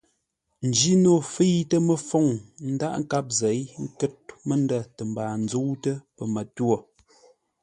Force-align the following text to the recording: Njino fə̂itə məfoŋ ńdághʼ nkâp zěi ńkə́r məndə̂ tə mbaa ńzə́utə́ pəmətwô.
Njino 0.67 1.13
fə̂itə 1.31 1.77
məfoŋ 1.87 2.25
ńdághʼ 2.73 2.97
nkâp 3.01 3.27
zěi 3.39 3.61
ńkə́r 3.83 4.11
məndə̂ 4.47 4.79
tə 4.95 5.01
mbaa 5.09 5.33
ńzə́utə́ 5.43 5.95
pəmətwô. 6.15 6.75